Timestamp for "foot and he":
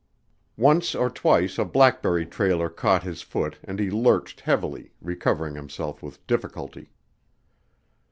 3.21-3.91